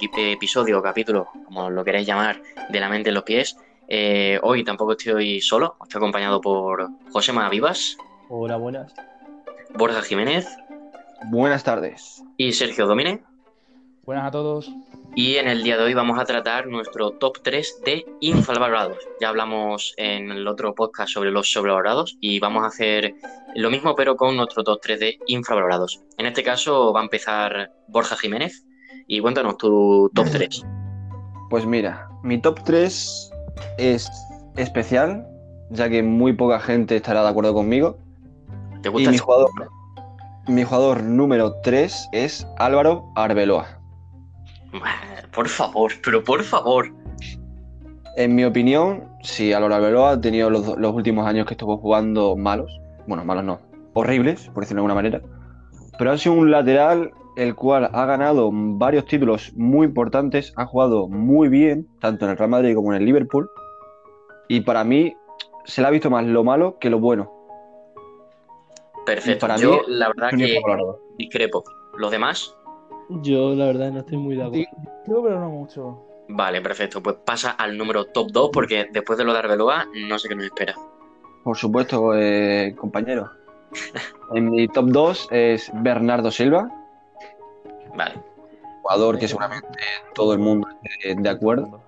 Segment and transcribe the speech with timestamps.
[0.00, 3.56] episodio o capítulo, como lo queráis llamar, de La mente en los pies.
[3.88, 7.96] Eh, hoy tampoco estoy solo, estoy acompañado por José Vivas.
[8.28, 8.94] Hola, buenas.
[9.74, 10.46] Borja Jiménez.
[11.30, 12.22] Buenas tardes.
[12.36, 13.22] Y Sergio Domine.
[14.04, 14.70] Buenas a todos.
[15.14, 18.98] Y en el día de hoy vamos a tratar nuestro top 3 de infravalorados.
[19.20, 23.14] Ya hablamos en el otro podcast sobre los sobrevalorados y vamos a hacer
[23.54, 26.02] lo mismo pero con nuestro top 3 de infravalorados.
[26.16, 28.64] En este caso va a empezar Borja Jiménez
[29.08, 30.64] y cuéntanos tu top 3.
[31.50, 33.30] Pues mira, mi top 3
[33.78, 34.08] es
[34.56, 35.26] especial,
[35.70, 37.96] ya que muy poca gente estará de acuerdo conmigo.
[38.82, 39.50] ¿Te gusta y mi jugador,
[40.46, 43.66] mi jugador número 3 es Álvaro Arbeloa.
[45.34, 46.92] Por favor, pero por favor.
[48.16, 52.80] En mi opinión, sí, Álvaro Arbeloa ha tenido los, últimos años que estuvo jugando malos.
[53.06, 53.60] Bueno, malos no,
[53.94, 55.22] horribles, por decirlo de alguna manera.
[55.96, 61.06] Pero ha sido un lateral el cual ha ganado varios títulos muy importantes, ha jugado
[61.06, 63.48] muy bien, tanto en el Real Madrid como en el Liverpool.
[64.48, 65.14] Y para mí
[65.64, 67.32] se le ha visto más lo malo que lo bueno.
[69.06, 69.38] Perfecto.
[69.38, 70.60] Para Yo, la verdad que
[71.16, 71.62] discrepo.
[71.96, 72.56] ¿Los demás?
[73.22, 74.66] Yo, la verdad, no estoy muy de acuerdo.
[75.04, 76.04] Creo, pero no mucho.
[76.28, 77.00] Vale, perfecto.
[77.00, 80.34] Pues pasa al número top 2, porque después de lo de Arbeloa, no sé qué
[80.34, 80.74] nos espera.
[81.44, 83.30] Por supuesto, eh, compañero.
[84.34, 86.77] en mi top 2 es Bernardo Silva.
[87.98, 88.14] Vale.
[88.82, 89.68] Jugador que seguramente
[90.14, 91.82] todo el mundo esté de acuerdo.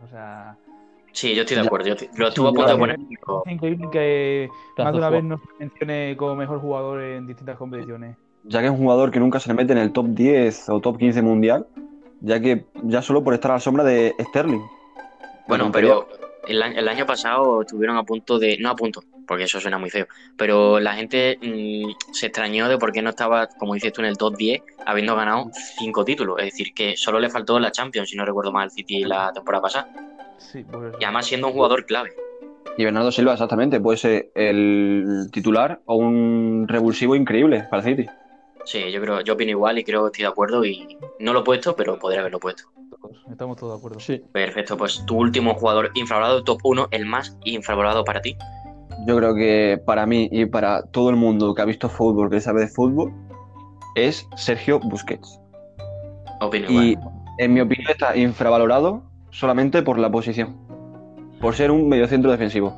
[1.13, 1.87] Sí, yo estoy de acuerdo.
[1.87, 2.99] Yo lo estuve a punto de poner.
[3.47, 8.17] Es increíble que más de una vez nos mencione como mejor jugador en distintas competiciones
[8.45, 10.81] ya que es un jugador que nunca se le mete en el top 10 o
[10.81, 11.67] top 15 mundial,
[12.21, 14.63] ya que ya solo por estar a la sombra de Sterling.
[15.49, 16.09] Bueno, pero
[16.47, 20.09] el, año pasado estuvieron a punto de, no a punto, porque eso suena muy feo,
[20.37, 24.09] pero la gente mm, se extrañó de por qué no estaba, como dices tú, en
[24.09, 26.41] el top 10, habiendo ganado 5 títulos.
[26.41, 29.33] Es decir, que solo le faltó la Champions, si no recuerdo mal, el City la
[29.33, 29.89] temporada pasada.
[30.39, 30.97] Sí, pues...
[30.99, 32.11] Y además siendo un jugador clave.
[32.77, 38.11] Y Bernardo Silva, exactamente, puede ser el titular o un revulsivo increíble para el City.
[38.65, 41.43] Sí, yo creo, yo opino igual y creo que estoy de acuerdo y no lo
[41.43, 42.65] he puesto, pero podría haberlo puesto.
[43.31, 44.01] Estamos todos de acuerdo.
[44.01, 44.21] Sí.
[44.33, 48.37] Perfecto, pues tu último jugador infravalorado, top 1, el más infravalorado para ti.
[49.07, 52.41] Yo creo que para mí y para todo el mundo que ha visto fútbol, que
[52.41, 53.13] sabe de fútbol,
[53.95, 55.41] es Sergio Busquets.
[56.41, 56.99] Opino y
[57.39, 60.57] en mi opinión está infravalorado solamente por la posición,
[61.41, 62.77] por ser un mediocentro defensivo.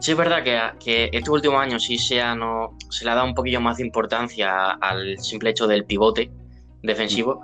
[0.00, 3.26] Sí, es verdad que, que estos últimos años sí se, no, se le ha dado
[3.26, 6.30] un poquillo más de importancia al simple hecho del pivote
[6.82, 7.42] defensivo,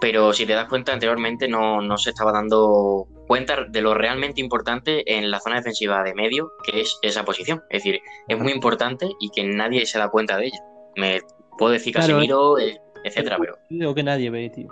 [0.00, 4.40] pero si te das cuenta, anteriormente no, no, se estaba dando cuenta de lo realmente
[4.40, 7.62] importante en la zona defensiva de medio, que es esa posición.
[7.70, 10.58] Es decir, es muy importante y que nadie se da cuenta de ella.
[10.96, 11.20] Me
[11.56, 13.56] puedo decir Casemiro, eh, etcétera, pero.
[13.68, 14.68] Digo que nadie ve, tío.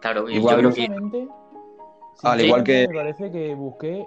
[0.00, 1.28] Claro, igual, yo creo que.
[2.22, 2.88] Al igual que.
[2.88, 4.06] Me parece que busqué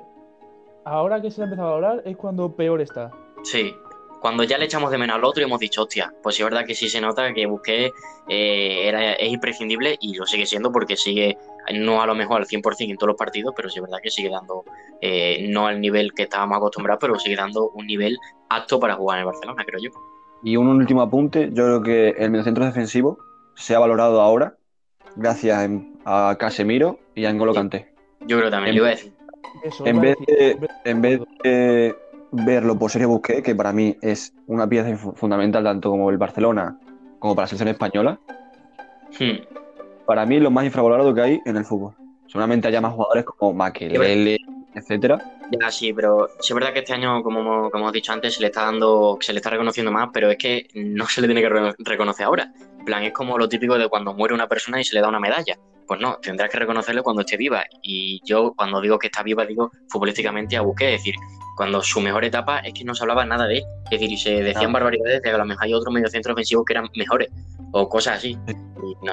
[0.85, 3.11] ahora que se ha empezado a hablar es cuando peor está.
[3.43, 3.75] Sí,
[4.23, 6.65] cuando ya le echamos de menos al otro y hemos dicho, hostia, pues es verdad
[6.65, 7.91] que sí se nota que Busqué
[8.29, 11.37] eh, era, es imprescindible y lo sigue siendo porque sigue,
[11.73, 14.09] no a lo mejor al 100% en todos los partidos, pero sí es verdad que
[14.09, 14.63] sigue dando,
[15.01, 18.17] eh, no al nivel que estábamos acostumbrados, pero sigue dando un nivel
[18.47, 19.89] apto para jugar en el Barcelona, creo yo.
[20.41, 23.17] Y un último apunte, yo creo que el mediocentro defensivo
[23.55, 24.55] se ha valorado ahora
[25.17, 25.69] gracias
[26.05, 27.93] a Casemiro y a N'Golo Kanté.
[28.21, 29.11] Yo creo también, lo iba a decir
[29.85, 31.95] en, vez de, en vez de
[32.33, 36.77] verlo por Sergio Busquets, que para mí es una pieza fundamental tanto como el Barcelona
[37.19, 38.19] como para la selección española,
[39.17, 40.05] hmm.
[40.05, 41.93] para mí lo más infravalorado que hay en el fútbol.
[42.27, 44.37] Seguramente haya más jugadores como Makelele,
[44.73, 45.19] etcétera.
[45.51, 48.41] Ya, sí, pero sí es verdad que este año, como, como hemos dicho antes, se
[48.41, 51.41] le está dando, se le está reconociendo más, pero es que no se le tiene
[51.41, 52.51] que reconocer ahora.
[52.83, 55.07] En plan, es como lo típico de cuando muere una persona y se le da
[55.07, 55.55] una medalla.
[55.87, 57.63] Pues no, tendrás que reconocerle cuando esté viva.
[57.81, 60.95] Y yo, cuando digo que está viva, digo futbolísticamente a Busquets.
[60.95, 61.15] Es decir,
[61.55, 63.63] cuando su mejor etapa es que no se hablaba nada de él.
[63.85, 66.65] Es decir, y se decían barbaridades de que a lo mejor hay otros mediocentros ofensivos
[66.65, 67.29] que eran mejores
[67.71, 68.37] o cosas así.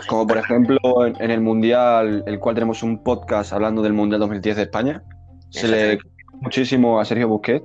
[0.09, 4.57] Como por ejemplo en, el Mundial, el cual tenemos un podcast hablando del Mundial 2010
[4.57, 5.05] de España,
[5.51, 5.99] se le
[6.41, 7.65] muchísimo a Sergio Busquets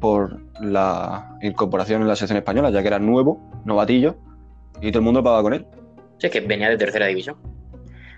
[0.00, 4.16] por la incorporación en la selección española, ya que era nuevo, novatillo,
[4.82, 5.66] y todo el mundo pagaba con él.
[6.18, 7.36] Sí, es que venía de tercera división.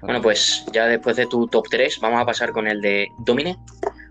[0.02, 3.56] Bueno, pues ya después de tu top 3, vamos a pasar con el de Domine.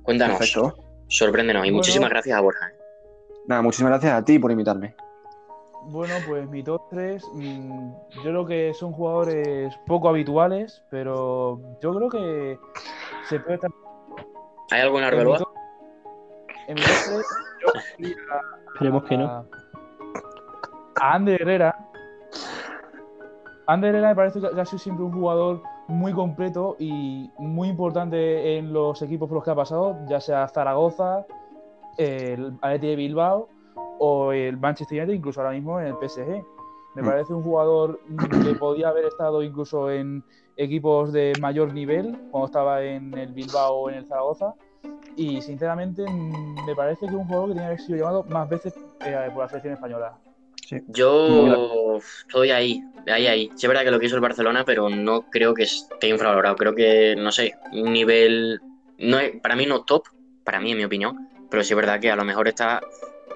[0.04, 0.38] Cuéntanos.
[0.38, 0.76] Perfecto.
[1.08, 1.66] Sorpréndenos.
[1.68, 2.68] Y muchísimas gracias a Borja.
[2.68, 2.74] ¿eh?
[3.48, 4.96] Nada, muchísimas gracias a ti por invitarme.
[5.86, 11.94] Bueno, pues mi top 3, mm, yo creo que son jugadores poco habituales, pero yo
[11.94, 12.60] creo que
[13.28, 13.72] se puede estar.
[14.72, 15.52] ¿Hay algo en Arbeloa?
[16.68, 17.24] En mi top
[17.98, 18.16] 3,
[18.74, 19.46] Esperemos que no.
[21.02, 21.76] A Ander Herrera,
[23.66, 28.58] Ander Herrera me parece que ha sido siempre un jugador muy completo y muy importante
[28.58, 31.26] en los equipos por los que ha pasado, ya sea Zaragoza,
[31.98, 33.48] el Atleti de Bilbao
[34.00, 36.44] o el Manchester United, incluso ahora mismo en el PSG.
[36.96, 37.06] Me Mm.
[37.06, 38.00] parece un jugador
[38.44, 40.24] que podía haber estado incluso en
[40.58, 44.54] equipos de mayor nivel, cuando estaba en el Bilbao o en el Zaragoza.
[45.16, 46.06] Y sinceramente
[46.68, 48.76] me parece que es un jugador que tenía que haber sido llamado más veces
[49.06, 50.18] eh, por la selección española.
[50.88, 53.50] Yo estoy ahí, ahí, ahí.
[53.56, 56.56] Sí es verdad que lo que hizo el Barcelona, pero no creo que esté infravalorado.
[56.56, 58.62] Creo que, no sé, un nivel...
[58.98, 60.04] No es, para mí no top,
[60.44, 62.82] para mí en mi opinión, pero sí es verdad que a lo mejor está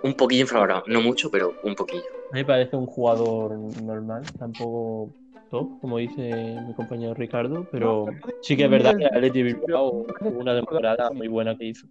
[0.04, 0.84] un poquillo infravalorado.
[0.88, 2.04] No mucho, pero un poquillo.
[2.32, 5.14] A mí me parece un jugador normal, tampoco
[5.50, 8.08] top, como dice mi compañero Ricardo, pero
[8.42, 11.88] sí que es verdad que Atleti Bilbao una temporada muy buena que hizo.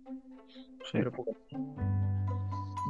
[0.85, 0.93] Sí.
[0.93, 1.37] Pero poco.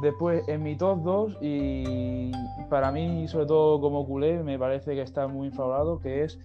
[0.01, 2.31] Después, en mi top 2, y
[2.69, 6.39] para mí, sobre todo como culé, me parece que está muy infravalorado, que es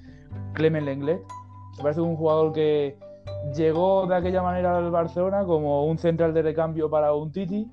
[0.54, 1.22] Clement Lenglet.
[1.76, 2.96] Me parece un jugador que
[3.54, 7.70] llegó de aquella manera al Barcelona como un central de recambio para un Titi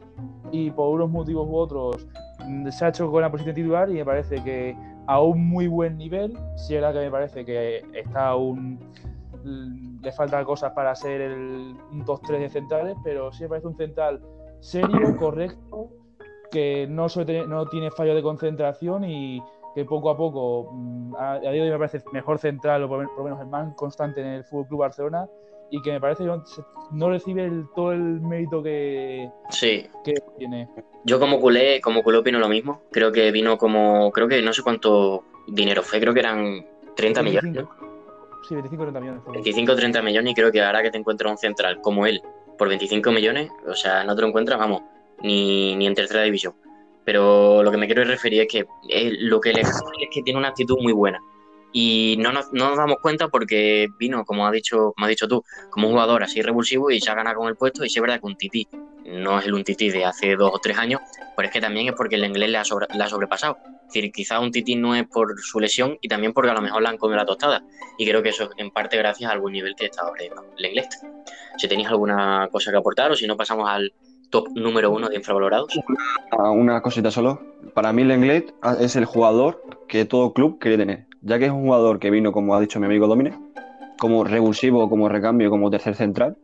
[0.52, 2.08] y por unos motivos u otros
[2.46, 4.76] mm, se ha hecho con la posición titular y me parece que
[5.08, 10.44] a un muy buen nivel, si era que me parece que está mm, le faltan
[10.46, 14.22] cosas para ser el, un top 3 de centrales, pero sí me parece un central
[14.60, 15.90] serio, correcto,
[16.52, 19.42] que no, suele tener- no tiene fallo de concentración y
[19.76, 22.90] que poco a poco, mm, a, a día de hoy me parece mejor central, o
[22.90, 25.28] por, por lo menos el más constante en el Fútbol Club Barcelona,
[25.72, 26.32] y que me parece que
[26.92, 30.68] no, recibe el- todo el mérito que, Sí, que tiene.
[31.06, 32.82] Yo como culé, como culé opino lo mismo.
[32.92, 36.66] Creo que vino como, creo que no sé cuánto dinero fue, creo que eran
[36.96, 37.70] 30 millones, ¿no?
[38.48, 39.22] Sí, 25 30 millones.
[39.24, 39.34] fue.
[39.34, 42.22] 25 o 30 millones y creo que ahora que te encuentras un central como él
[42.60, 44.84] por 25 millones, o sea, no te lo encuentras, vamos,
[45.24, 46.54] ni, ni en tercera división.
[47.06, 49.72] Pero lo que me quiero referir es que eh, lo que le es
[50.14, 51.20] que tiene una actitud muy buena.
[51.72, 55.28] Y no nos, no nos damos cuenta porque vino, como, ha dicho, como has dicho
[55.28, 57.86] tú, como un jugador así revulsivo y se ha ganado con el puesto.
[57.86, 58.68] Y sí es verdad que un tití
[59.06, 61.00] no es el un tití de hace dos o tres años,
[61.36, 63.58] pero es que también es porque el inglés le ha, sobra- le ha sobrepasado.
[63.90, 66.62] Es decir, quizá un tití no es por su lesión y también porque a lo
[66.62, 67.64] mejor le han comido la tostada.
[67.98, 70.24] Y creo que eso es en parte gracias al buen nivel que está ahora
[70.58, 70.88] el inglés.
[71.58, 73.92] Si tenéis alguna cosa que aportar o si no pasamos al
[74.30, 75.74] top número uno de infravalorados.
[76.30, 77.42] Ah, Una cosita solo.
[77.74, 81.08] Para mí, Lenglet es el jugador que todo club quiere tener.
[81.22, 83.34] Ya que es un jugador que vino, como ha dicho mi amigo Domine,
[83.98, 86.38] como revulsivo, como recambio, como tercer central.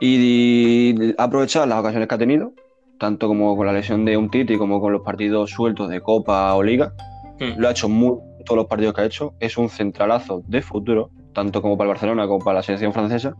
[0.00, 2.54] Y aprovechar las ocasiones que ha tenido,
[3.00, 6.54] tanto como con la lesión de un Titi como con los partidos sueltos de Copa
[6.54, 6.92] o Liga.
[7.40, 7.58] Hmm.
[7.58, 9.34] Lo ha hecho muy todos los partidos que ha hecho.
[9.40, 13.34] Es un centralazo de futuro, tanto como para el Barcelona como para la selección francesa.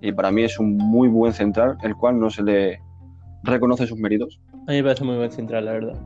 [0.00, 2.80] Y para mí es un muy buen central, el cual no se le
[3.42, 4.40] reconoce sus méritos.
[4.68, 6.00] A mí me parece muy buen central, la verdad.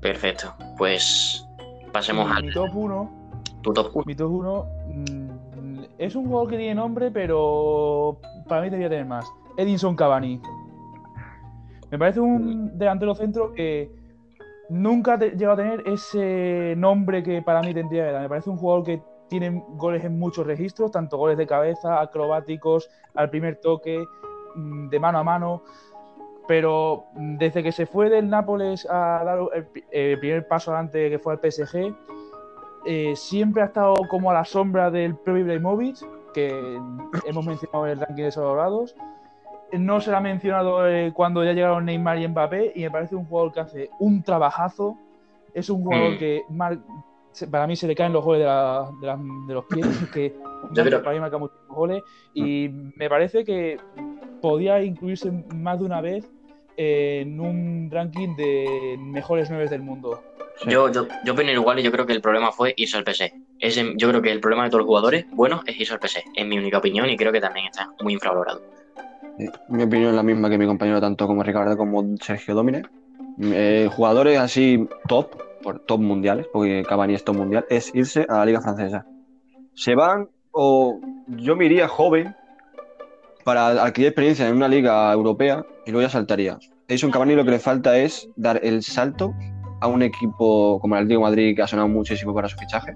[0.00, 0.54] Perfecto.
[0.76, 1.44] Pues
[1.90, 3.26] pasemos al mi top 1
[3.62, 4.04] tu top uno.
[4.06, 4.66] Mi top 1
[5.98, 9.26] es un jugador que tiene nombre, pero para mí debería tener más.
[9.56, 10.40] Edinson Cavani.
[11.90, 13.90] Me parece un delantero centro que
[14.68, 18.22] nunca te- llega a tener ese nombre que para mí tendría que dar.
[18.22, 22.88] Me parece un jugador que tiene goles en muchos registros, tanto goles de cabeza, acrobáticos,
[23.14, 24.04] al primer toque,
[24.54, 25.62] mm, de mano a mano.
[26.48, 31.10] Pero mm, desde que se fue del Nápoles a dar el, el primer paso adelante
[31.10, 31.94] que fue al PSG,
[32.88, 35.96] eh, siempre ha estado como a la sombra del propio Ibrahimovic,
[36.32, 36.50] que
[37.26, 38.94] hemos mencionado en el ranking de sobrevalorados.
[39.72, 43.24] No se ha mencionado eh, cuando ya llegaron Neymar y Mbappé, y me parece un
[43.24, 44.96] jugador que hace un trabajazo.
[45.54, 46.18] Es un jugador Mm.
[46.18, 46.78] que mar-
[47.50, 49.18] para mí se le caen los goles de, la- de la-
[49.48, 50.34] de los pies, que
[50.74, 53.78] creo- para mí marca muchos goles, y me parece que
[54.40, 56.24] podía incluirse más de una vez
[56.78, 60.22] en un ranking de mejores nueve del mundo.
[60.62, 60.70] Sí.
[60.70, 63.32] Yo, yo, yo opino igual y yo creo que el problema fue irse al PC.
[63.58, 66.24] Ese, yo creo que el problema de todos los jugadores buenos es irse al PC.
[66.34, 68.60] Es mi única opinión y creo que también está muy infravalorado.
[69.68, 72.82] Mi opinión es la misma que mi compañero, tanto como Ricardo como Sergio Domine.
[73.40, 75.30] Eh, jugadores así top,
[75.62, 79.04] por top mundiales, porque Cavani es top mundial, es irse a la Liga Francesa.
[79.74, 82.34] Se van, o yo me iría joven
[83.44, 86.58] para adquirir experiencia en una liga europea y luego ya saltaría.
[86.88, 89.34] Edison Cavani lo que le falta es dar el salto
[89.80, 92.94] a un equipo como el Atlético de Madrid, que ha sonado muchísimo para su fichaje,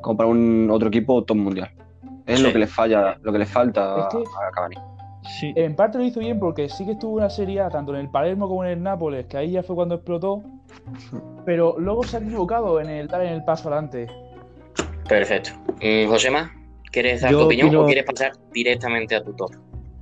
[0.00, 1.70] como para un otro equipo top mundial.
[2.26, 2.44] Es Sí.
[2.46, 4.76] lo que le falla, lo que le falta Es que- a Cavani.
[5.22, 5.52] Sí.
[5.56, 8.10] En parte lo hizo bien porque sí que estuvo una serie A, tanto en el
[8.10, 10.42] Palermo como en el Nápoles, que ahí ya fue cuando explotó,
[11.46, 14.08] pero luego se ha equivocado en el dar en el paso adelante.
[15.08, 15.50] Perfecto.
[15.80, 16.52] Mm, Josema,
[16.90, 19.50] ¿quieres dar Yo tu opinión opino- o quieres pasar directamente a tu top?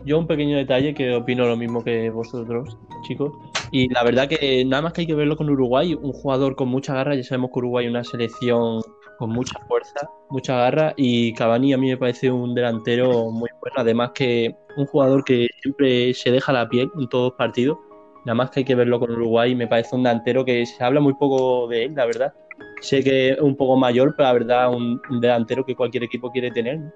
[0.05, 3.33] Yo un pequeño detalle que opino lo mismo que vosotros, chicos.
[3.71, 6.69] Y la verdad que nada más que hay que verlo con Uruguay, un jugador con
[6.69, 8.81] mucha garra, ya sabemos que Uruguay es una selección
[9.19, 13.75] con mucha fuerza, mucha garra y Cavani a mí me parece un delantero muy bueno,
[13.77, 17.79] además que un jugador que siempre se deja la piel en todos los partidos,
[18.25, 21.01] nada más que hay que verlo con Uruguay, me parece un delantero que se habla
[21.01, 22.35] muy poco de él, la verdad.
[22.81, 26.31] Sé que es un poco mayor, pero la verdad un, un delantero que cualquier equipo
[26.31, 26.79] quiere tener.
[26.79, 26.93] ¿no?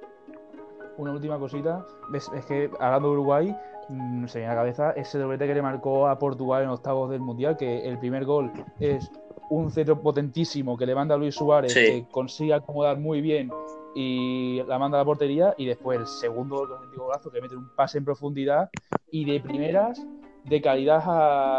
[0.99, 3.57] Una última cosita, es, es que hablando de Uruguay,
[3.89, 6.69] mm, se me viene a la cabeza ese doblete que le marcó a Portugal en
[6.69, 9.11] octavos del Mundial, que el primer gol es
[9.51, 11.81] un centro potentísimo que le manda a Luis Suárez, Sí.
[11.81, 13.51] que consigue acomodar muy bien
[13.95, 17.41] y la manda a la portería, y después el segundo gol, con el golazo, que
[17.41, 18.71] mete un pase en profundidad
[19.11, 20.05] y de primeras
[20.45, 21.03] de calidad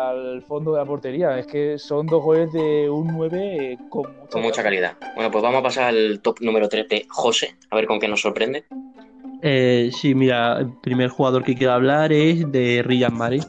[0.10, 1.40] al fondo de la portería.
[1.40, 4.98] Es que son dos goles de un 9 eh, con mucha, Con mucha calidad.
[5.16, 8.08] Bueno, pues vamos a pasar al top número 3 de José, a ver con qué
[8.08, 8.66] nos sorprende.
[9.42, 13.48] Eh, sí, mira, el primer jugador que quiero hablar es de Riyad Mahrez.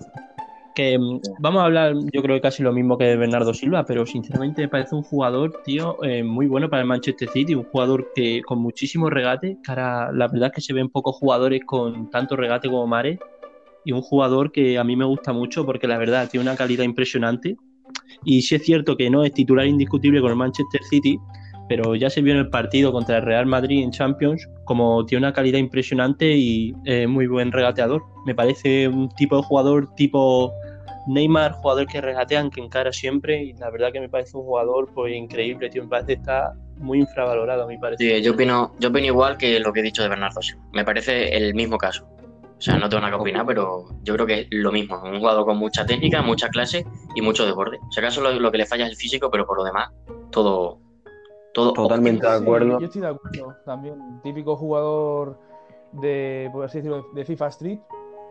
[0.77, 4.05] Que mm, vamos a hablar, yo creo que casi lo mismo que Bernardo Silva, pero
[4.07, 8.13] sinceramente me parece un jugador, tío, eh, muy bueno para el Manchester City, un jugador
[8.15, 12.37] que con muchísimo regate, ahora la verdad es que se ven pocos jugadores con tanto
[12.37, 13.19] regate como Mahrez,
[13.87, 16.85] y un jugador que a mí me gusta mucho porque la verdad tiene una calidad
[16.85, 17.57] impresionante.
[18.25, 21.19] Y sí es cierto que no es titular indiscutible con el Manchester City,
[21.69, 25.25] pero ya se vio en el partido contra el Real Madrid en Champions como tiene
[25.25, 28.03] una calidad impresionante y eh, muy buen regateador.
[28.27, 30.53] Me parece un tipo de jugador tipo
[31.07, 34.89] Neymar, jugador que regatean, que encara siempre y la verdad que me parece un jugador
[34.95, 38.17] pues increíble, tío, me parece que está muy infravalorado, a mi parecer.
[38.19, 40.63] Sí, yo opino, yo opino igual que lo que he dicho de Bernardo Silva.
[40.73, 42.07] Me parece el mismo caso.
[42.59, 44.99] O sea, no tengo nada que opinar, pero yo creo que es lo mismo.
[45.03, 47.79] Un jugador con mucha técnica, mucha clase y mucho desborde.
[47.91, 49.91] Si acaso lo, lo que le falla es el físico, pero por lo demás,
[50.31, 50.81] todo.
[51.53, 52.33] todo Totalmente óptimo.
[52.33, 52.77] de acuerdo.
[52.77, 54.21] Sí, yo estoy de acuerdo también.
[54.23, 55.39] Típico jugador
[55.93, 57.79] de, por así decirlo, de FIFA Street,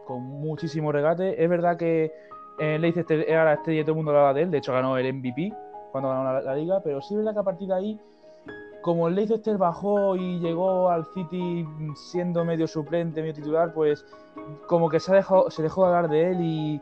[0.07, 1.43] con muchísimo regate.
[1.43, 2.11] Es verdad que
[2.59, 4.51] en Leicester era la estrella y todo el mundo hablaba de él.
[4.51, 5.53] De hecho, ganó el MVP
[5.91, 6.81] cuando ganó la, la liga.
[6.83, 7.99] Pero sí es verdad que a partir de ahí,
[8.81, 14.05] como el Leicester bajó y llegó al City siendo medio suplente, medio titular, pues
[14.67, 16.81] como que se, ha dejado, se dejó de hablar de él y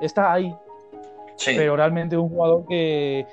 [0.00, 0.54] está ahí,
[1.36, 1.52] Sí.
[1.56, 3.26] pero realmente es un jugador que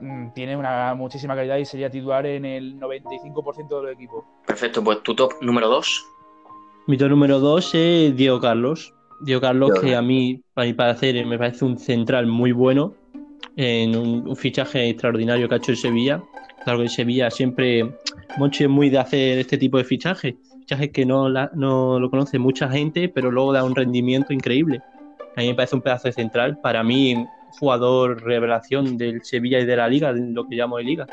[0.00, 4.24] mm, tiene una muchísima calidad y sería titular en el 95% de los equipos.
[4.46, 6.06] Perfecto, pues tu top número 2.
[6.86, 8.94] Mi top número 2 es Diego Carlos.
[9.20, 12.94] Diego Carlos, que a mí, para mi parecer, me parece un central muy bueno,
[13.56, 16.22] en un, un fichaje extraordinario que ha hecho el Sevilla.
[16.64, 17.90] Claro que el Sevilla siempre,
[18.36, 22.10] Monchi es muy de hacer este tipo de fichajes, fichajes que no, la- no lo
[22.10, 24.80] conoce mucha gente, pero luego da un rendimiento increíble.
[25.36, 26.58] A mí me parece un pedazo de central.
[26.62, 27.26] Para mí,
[27.58, 31.06] jugador revelación del Sevilla y de la Liga, de lo que llamo de Liga.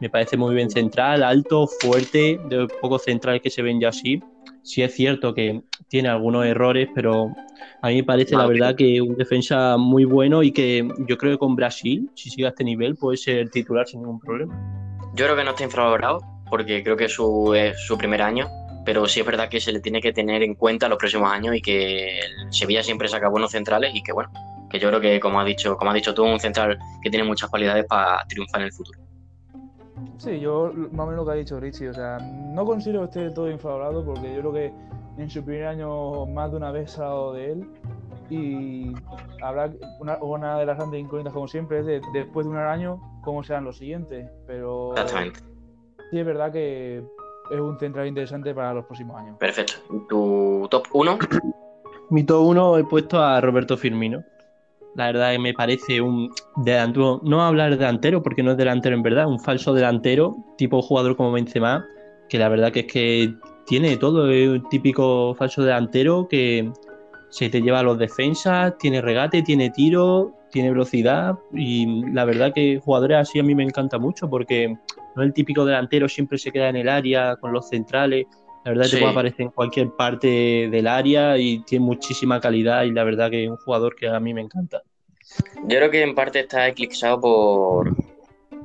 [0.00, 4.22] Me parece muy bien central, alto, fuerte, de pocos centrales que se ven ya así.
[4.66, 7.32] Sí es cierto que tiene algunos errores, pero
[7.82, 11.34] a mí me parece la verdad que un defensa muy bueno y que yo creo
[11.34, 14.58] que con Brasil, si sigue a este nivel, puede ser titular sin ningún problema.
[15.14, 16.18] Yo creo que no está infravalorado,
[16.50, 18.48] porque creo que su, es su primer año,
[18.84, 21.54] pero sí es verdad que se le tiene que tener en cuenta los próximos años
[21.54, 24.32] y que el Sevilla siempre saca buenos centrales y que bueno,
[24.68, 27.24] que yo creo que como has dicho, como has dicho tú, un central que tiene
[27.24, 29.05] muchas cualidades para triunfar en el futuro.
[30.18, 33.04] Sí, yo más o menos lo que ha dicho Richie, o sea, no considero que
[33.06, 34.72] esté del todo infravalorado porque yo creo que
[35.18, 37.70] en su primer año más de una vez ha hablado de él
[38.28, 38.92] y
[39.42, 43.00] habrá una, una de las grandes incógnitas como siempre es de, después de un año
[43.22, 45.40] cómo serán los siguientes, pero Exactamente.
[46.10, 47.04] sí es verdad que
[47.50, 49.36] es un central interesante para los próximos años.
[49.38, 49.74] Perfecto.
[50.08, 51.18] Tu top 1,
[52.10, 54.22] Mi top 1 he puesto a Roberto Firmino.
[54.96, 58.96] La verdad que me parece un delantero, no hablar de delantero porque no es delantero
[58.96, 61.84] en verdad, un falso delantero, tipo jugador como Benzema,
[62.30, 63.34] que la verdad que es que
[63.66, 66.72] tiene todo, es un típico falso delantero que
[67.28, 72.52] se te lleva a los defensas, tiene regate, tiene tiro, tiene velocidad y la verdad
[72.54, 74.68] que jugadores así a mí me encanta mucho porque
[75.14, 78.26] no es el típico delantero, siempre se queda en el área con los centrales,
[78.66, 78.96] la verdad Sí.
[78.96, 80.26] te puede aparecer en cualquier parte
[80.68, 84.18] del área y tiene muchísima calidad y la verdad que es un jugador que a
[84.18, 84.82] mí me encanta.
[85.62, 87.94] yo creo que en parte está eclipsado por,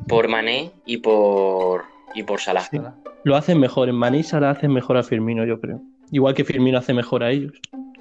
[0.08, 1.84] por Mané y por,
[2.16, 2.62] y por Salah.
[2.62, 2.80] Sí.
[3.24, 5.82] Lo hacen mejor, en Mané y Salah hacen mejor a Firmino, yo creo.
[6.12, 7.54] Igual que Firmino hace mejor a ellos.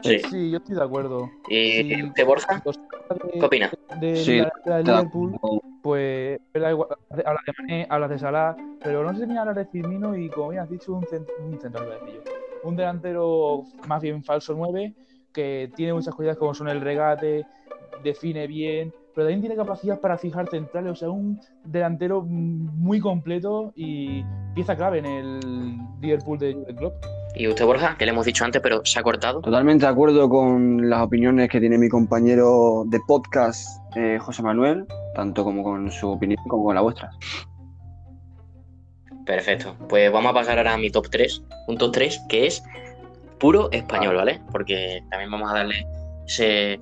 [0.03, 0.19] Sí.
[0.31, 1.31] Sí, yo estoy de acuerdo.
[1.51, 2.03] ¿Y Sí.
[2.05, 2.63] usted, Borja?
[3.35, 3.71] ¿Qué opina?
[4.01, 5.39] de, Sí, la, de la Está- Liverpool,
[5.83, 10.29] pues hablas de Mané, hablas de Salah, pero no sé si hablar de Firmino y
[10.29, 11.89] como bien has dicho, un, cent- un central.
[12.63, 14.95] Un delantero más bien falso 9
[15.33, 17.47] que tiene muchas cualidades como son el regate,
[18.03, 23.73] define bien, pero también tiene capacidad para fijar centrales, o sea, un delantero muy completo
[23.77, 25.41] y pieza clave en el
[26.01, 26.95] Liverpool de Jurgen Klopp.
[27.37, 27.95] ¿Y usted, Borja?
[27.97, 29.41] Que le hemos dicho antes, pero se ha cortado.
[29.41, 34.85] Totalmente de acuerdo con las opiniones que tiene mi compañero de podcast, eh, José Manuel,
[35.21, 37.11] tanto como con su opinión como con la vuestra.
[39.27, 39.77] Perfecto.
[39.87, 41.43] Pues vamos a pasar ahora a mi top 3.
[41.69, 42.63] Un top 3 que es
[43.39, 44.41] puro español, ¿vale?
[44.51, 45.87] Porque también vamos a darle
[46.27, 46.81] ese,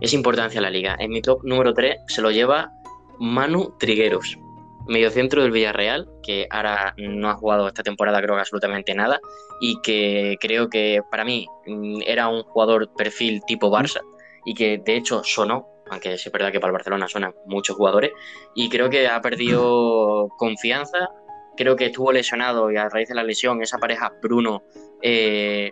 [0.00, 0.96] esa importancia a la liga.
[0.98, 2.72] En mi top número 3 se lo lleva
[3.18, 4.38] Manu Trigueros,
[4.86, 9.20] mediocentro del Villarreal, que ahora no ha jugado esta temporada creo que absolutamente nada,
[9.60, 14.00] y que creo que para mí mm, era un jugador perfil tipo Barça,
[14.46, 18.12] y que de hecho sonó, aunque es verdad que para el Barcelona suenan muchos jugadores,
[18.54, 21.10] y creo que ha perdido confianza,
[21.56, 24.62] creo que estuvo lesionado y a raíz de la lesión esa pareja Bruno...
[25.02, 25.70] Eh,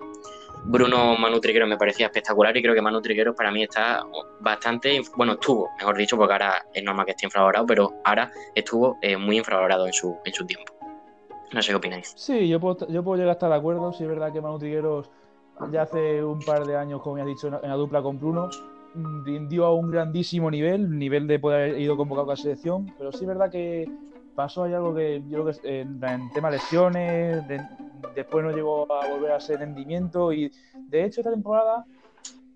[0.68, 4.04] Bruno Manu Trigueros me parecía espectacular y creo que Manu Trigueros para mí está
[4.40, 8.98] bastante, bueno, estuvo, mejor dicho, porque ahora es normal que esté infravalorado, pero ahora estuvo
[9.00, 10.72] eh, muy infravalorado en su, en su tiempo.
[11.52, 12.12] No sé qué opináis.
[12.16, 13.92] Sí, yo puedo, yo puedo llegar a estar de acuerdo.
[13.92, 15.08] Si es verdad que Manu Trigueros
[15.70, 18.50] ya hace un par de años, como ya has dicho, en la dupla con Bruno,
[19.24, 23.12] rindió a un grandísimo nivel, nivel de poder haber ido convocado a la selección, pero
[23.12, 23.90] sí es verdad que
[24.34, 27.42] pasó ahí algo que yo creo que en, en tema lesiones,
[28.14, 30.52] después no llegó a volver a ser rendimiento y
[30.88, 31.84] de hecho esta temporada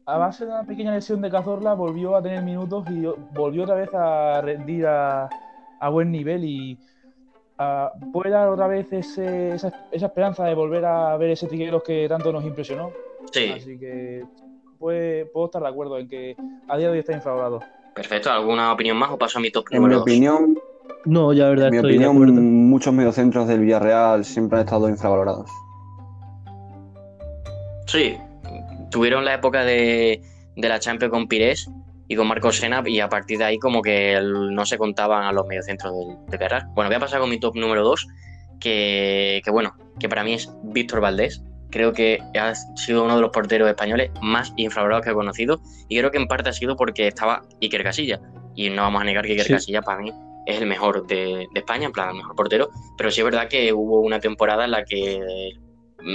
[0.07, 3.77] a base de una pequeña lesión de Cazorla volvió a tener minutos y volvió otra
[3.77, 5.29] vez a rendir a,
[5.91, 6.79] buen nivel y
[8.13, 12.33] puede dar otra vez ese, esa, esperanza de volver a ver ese Trigueros que tanto
[12.33, 12.91] nos impresionó.
[13.31, 13.53] Sí.
[13.55, 14.25] Así que
[14.81, 16.37] puedo estar de acuerdo en que
[16.69, 17.61] a día de hoy está infravalorado.
[17.95, 20.59] Perfecto, ¿alguna opinión más o paso a mi top En mi opinión,
[21.05, 21.69] no, ya verdad.
[21.69, 25.51] En mi opinión, muchos mediocentros del Villarreal siempre han estado infravalorados.
[27.87, 28.17] Sí,
[28.91, 30.23] tuvieron la época de,
[30.57, 31.69] la Champions con Pires
[32.09, 35.33] y con Marcos Sena y a partir de ahí como que no se contaban a
[35.33, 36.69] los mediocentros del, de Villarreal.
[36.75, 38.07] Bueno, voy a pasar con mi top número 2,
[38.61, 41.43] que, que bueno, que para mí es Víctor Valdés.
[41.71, 45.99] Creo que ha sido uno de los porteros españoles más infravalorados que he conocido y
[45.99, 48.21] creo que en parte ha sido porque estaba Iker Casilla.
[48.57, 50.13] Y no vamos a negar que Iker Casilla para mí
[50.47, 53.73] es el mejor de, España, en plan, el mejor portero, pero sí es verdad que
[53.73, 55.53] hubo una temporada en la que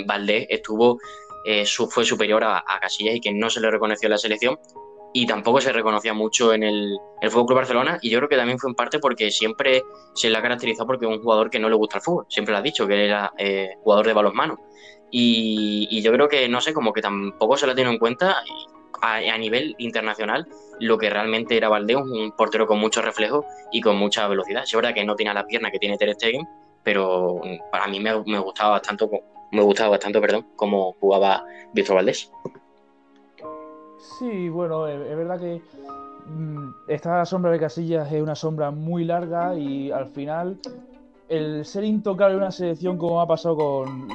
[0.06, 1.00] Valdés estuvo,
[1.46, 4.58] eh, fue superior a, Casillas y que no se le reconoció en la selección
[5.14, 8.36] y tampoco se reconocía mucho en el, el Fútbol Club Barcelona y yo creo que
[8.36, 9.82] también fue en parte porque siempre
[10.14, 12.52] se le ha caracterizado porque es un jugador que no le gusta el fútbol, siempre
[12.52, 14.60] lo ha dicho, que era eh, jugador de balonmano
[15.12, 18.38] y, yo creo que, no sé, como que tampoco se ha tenido en cuenta
[19.02, 20.48] a, nivel internacional
[20.80, 24.64] lo que realmente era Valdés, un portero con mucho reflejo y con mucha velocidad.
[24.64, 26.48] Es verdad que no tiene la pierna que tiene Ter Stegen,
[26.84, 27.42] pero
[27.72, 29.08] para mí me, gustaba bastante,
[29.52, 32.32] me gustaba bastante, perdón, cómo jugaba Víctor Valdés.
[34.20, 35.62] Sí, bueno, es, verdad que
[36.28, 40.60] mm, esta sombra de Casillas es una sombra muy larga y al final
[41.28, 44.08] el ser intocable en una selección como ha pasado con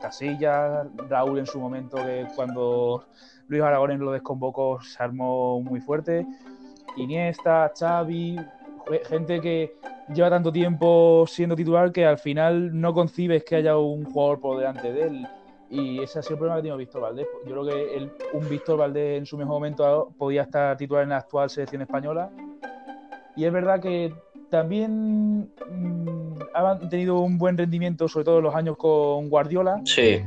[0.00, 3.04] Casillas, Raúl en su momento, que cuando
[3.48, 6.26] Luis Aragonés lo desconvocó, se armó muy fuerte.
[6.96, 8.38] Iniesta, Xavi,
[9.08, 9.76] gente que
[10.14, 14.58] lleva tanto tiempo siendo titular que al final no concibes que haya un jugador por
[14.58, 15.26] delante de él.
[15.70, 17.26] Y ese ha sido el problema que tiene Víctor Valdés.
[17.46, 21.18] Yo creo que un Víctor Valdés en su mejor momento podía estar titular en la
[21.18, 22.30] actual selección española.
[23.36, 24.12] Y es verdad que
[24.50, 29.80] también mm, han tenido un buen rendimiento, sobre todo en los años con Guardiola.
[29.84, 30.22] Sí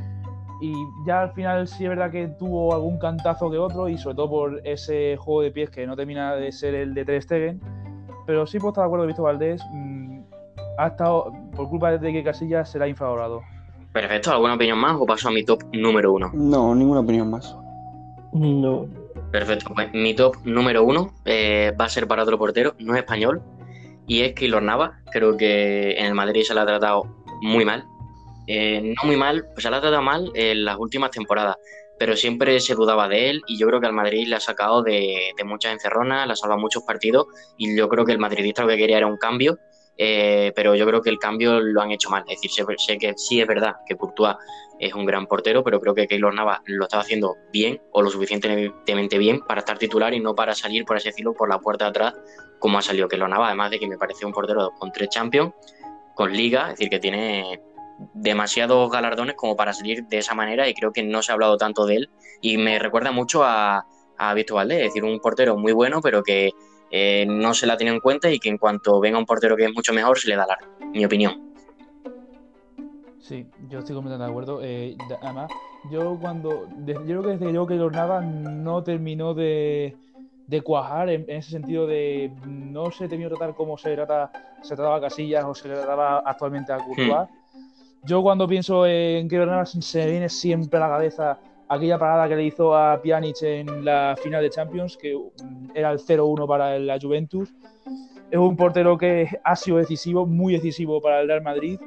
[0.62, 4.14] y ya al final sí es verdad que tuvo algún cantazo que otro y sobre
[4.14, 7.60] todo por ese juego de pies que no termina de ser el de Ter Stegen,
[8.26, 10.20] pero sí puedo estar de acuerdo, Visto Valdés mm,
[10.78, 13.42] ha estado, por culpa de que Casillas será infravalorado.
[13.92, 16.30] Perfecto, ¿alguna opinión más o paso a mi top número uno?
[16.32, 17.56] No, ninguna opinión más.
[18.32, 18.86] No.
[19.32, 23.00] Perfecto, pues mi top número uno eh, va a ser para otro portero, no es
[23.00, 23.42] español,
[24.06, 25.00] y es Keylor Nava.
[25.12, 27.04] Creo que en el Madrid se le ha tratado
[27.42, 27.84] muy mal,
[28.46, 31.56] eh, no muy mal, pues se la ha tratado mal en las últimas temporadas,
[31.98, 34.82] pero siempre se dudaba de él y yo creo que al Madrid le ha sacado
[34.82, 38.68] de, muchas encerronas, le ha salvado muchos partidos y yo creo que el madridista lo
[38.68, 39.58] que quería era un cambio,
[39.96, 42.24] eh, pero yo creo que el cambio lo han hecho mal.
[42.28, 44.36] Es decir, sé, que sí es verdad que Courtois
[44.80, 48.10] es un gran portero, pero creo que Keylor Nava lo estaba haciendo bien o lo
[48.10, 51.84] suficientemente bien para estar titular y no para salir, por así decirlo, por la puerta
[51.84, 52.14] de atrás
[52.62, 55.52] como ha salido Keylor Nava, además de que me parece un portero con tres Champions,
[56.14, 57.60] con Liga, es decir, que tiene
[58.14, 61.56] demasiados galardones como para salir de esa manera y creo que no se ha hablado
[61.56, 63.84] tanto de él y me recuerda mucho a,
[64.16, 66.52] a Víctor Valdés, es decir, un portero muy bueno pero que
[66.92, 69.64] eh, no se la tiene en cuenta y que en cuanto venga un portero que
[69.64, 71.52] es mucho mejor se le da la mi opinión.
[73.18, 74.60] Sí, yo estoy completamente de acuerdo.
[74.62, 75.50] Eh, además,
[75.90, 79.96] yo cuando, yo creo que desde yo que Nava no terminó de,
[80.52, 84.96] de cuajar en, ese sentido de no se terminó tratar como se trata se trataba
[84.96, 87.08] a Casillas o se trataba actualmente a Courtois.
[87.08, 88.04] Hmm.
[88.04, 91.38] Yo cuando pienso en Keylor Navas se me viene siempre a la cabeza
[91.68, 95.18] aquella parada que le hizo a Pjanic en la final de Champions, que
[95.74, 97.54] era el 0-1 para la Juventus.
[98.30, 101.80] Es un portero que ha sido decisivo, muy decisivo para el Real Madrid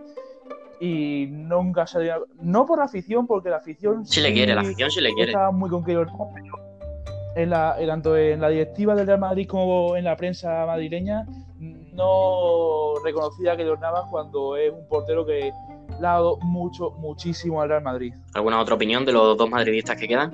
[0.80, 2.17] y nunca salía.
[2.41, 4.08] No por la afición, porque la afición.
[4.08, 5.34] Si le quiere, la afición si le quiere.
[5.34, 6.64] Estaba muy con Keylor pero
[7.36, 11.26] en la, en- tanto en la directiva del Real Madrid como en la prensa madrileña
[11.93, 15.52] no reconocía a Keylor Navas cuando es un portero que
[16.00, 18.13] le ha dado mucho, muchísimo al Real Madrid.
[18.34, 20.34] ¿Alguna otra opinión de los dos madridistas que quedan?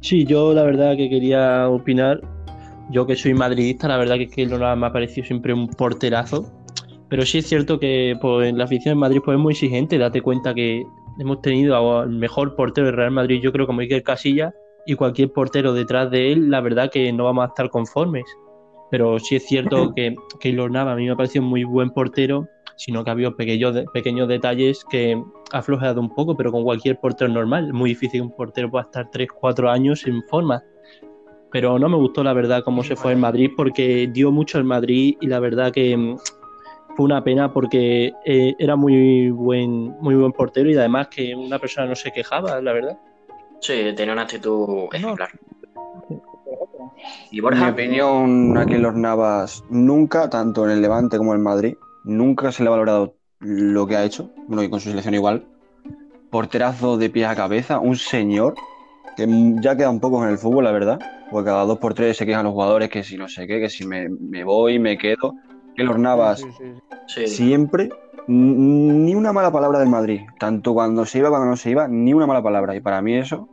[0.00, 2.20] Sí, yo la verdad que quería opinar.
[2.90, 6.52] Yo que soy madridista, la verdad que Keylor Navas me ha parecido siempre un porterazo.
[7.08, 9.98] Pero sí es cierto que pues, la afición en Madrid pues, es muy exigente.
[9.98, 10.84] Date cuenta que
[11.20, 14.52] hemos tenido al mejor portero del Real Madrid, yo creo, como Iker Casilla,
[14.86, 18.24] y cualquier portero detrás de él, la verdad que no vamos a estar conformes.
[18.90, 22.46] Pero sí es cierto que Keylor Navas a mí me ha parecido muy buen portero,
[22.76, 25.20] sino que ha habido pequeños, de- pequeños detalles que
[25.52, 27.66] ha flojeado un poco, pero con cualquier portero normal.
[27.66, 30.62] Es muy difícil que un portero pueda estar 3-4 años en forma.
[31.50, 34.64] Pero no me gustó la verdad cómo se fue en Madrid porque dio mucho el
[34.64, 36.16] Madrid y la verdad que mm,
[36.96, 41.58] fue una pena porque eh, era muy buen, muy buen portero y además que una
[41.58, 42.98] persona no se quejaba, la verdad.
[43.60, 45.30] Sí, tenía una actitud ejemplar.
[47.30, 47.70] ¿Y En mi Borja?
[47.70, 52.62] opinión, a Keylor Navas nunca, tanto en el Levante como en el Madrid, nunca se
[52.62, 55.44] le ha valorado lo que ha hecho, bueno, y con su selección igual.
[56.30, 58.54] Porterazo de pies a cabeza, un señor
[59.16, 59.26] que
[59.60, 60.98] ya quedan pocos en el fútbol, la verdad,
[61.30, 63.68] porque cada dos por tres se quejan los jugadores que si no sé qué, que
[63.68, 65.34] si me, me voy, me quedo.
[65.78, 66.64] Navas Sí, sí,
[67.06, 67.26] sí.
[67.26, 67.26] Sí.
[67.26, 67.90] siempre,
[68.26, 72.12] ni una mala palabra del Madrid, tanto cuando se iba, cuando no se iba, ni
[72.12, 72.74] una mala palabra.
[72.74, 73.48] Y para mí eso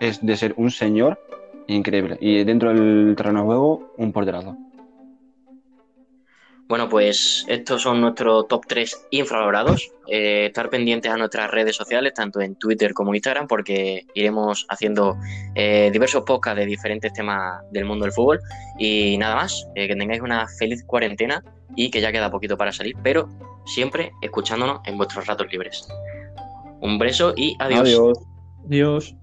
[0.00, 1.18] es de ser un señor
[1.66, 2.18] increíble.
[2.20, 4.56] Y dentro del terreno de juego, un porterazo.
[6.68, 9.90] Bueno, pues estos son nuestros top 3 infravalorados.
[10.06, 15.16] Eh, estar pendientes a nuestras redes sociales, tanto en Twitter como Instagram, porque iremos haciendo
[15.54, 18.40] eh, diversos podcasts de diferentes temas del mundo del fútbol.
[18.78, 21.42] Y nada más, eh, que tengáis una feliz cuarentena
[21.74, 23.30] y que ya queda poquito para salir, pero
[23.64, 25.88] siempre escuchándonos en vuestros ratos libres.
[26.80, 27.80] Un beso y adiós.
[27.80, 28.18] Adiós.
[28.66, 29.16] Adiós.